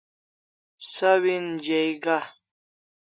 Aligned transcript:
Sawin 0.93 1.45
jaiga 1.65 2.17